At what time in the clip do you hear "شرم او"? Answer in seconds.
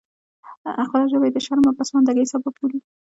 1.45-1.77